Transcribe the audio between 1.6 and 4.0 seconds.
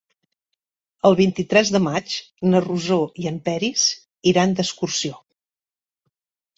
de maig na Rosó i en Peris